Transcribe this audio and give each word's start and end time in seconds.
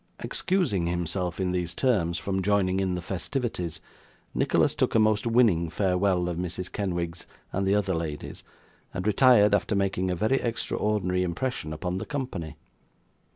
Excusing 0.23 0.87
himself, 0.87 1.39
in 1.39 1.51
these 1.51 1.75
terms, 1.75 2.17
from 2.17 2.41
joining 2.41 2.79
in 2.79 2.95
the 2.95 3.03
festivities, 3.03 3.79
Nicholas 4.33 4.73
took 4.73 4.95
a 4.95 4.99
most 4.99 5.27
winning 5.27 5.69
farewell 5.69 6.27
of 6.27 6.37
Mrs. 6.37 6.71
Kenwigs 6.71 7.27
and 7.53 7.67
the 7.67 7.75
other 7.75 7.93
ladies, 7.93 8.43
and 8.95 9.05
retired, 9.05 9.53
after 9.53 9.75
making 9.75 10.09
a 10.09 10.15
very 10.15 10.37
extraordinary 10.41 11.21
impression 11.21 11.71
upon 11.71 11.97
the 11.97 12.07
company. 12.07 12.55